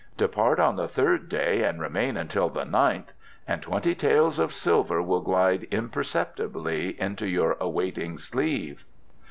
Depart 0.17 0.59
on 0.59 0.77
the 0.77 0.87
third 0.87 1.29
day 1.29 1.61
and 1.61 1.79
remain 1.79 2.17
until 2.17 2.49
the 2.49 2.65
ninth 2.65 3.13
and 3.47 3.61
twenty 3.61 3.93
taels 3.93 4.39
of 4.39 4.51
silver 4.51 4.99
will 4.99 5.21
glide 5.21 5.65
imperceptibly 5.69 6.99
into 6.99 7.27
your 7.27 7.55
awaiting 7.59 8.17
sleeve." 8.17 8.83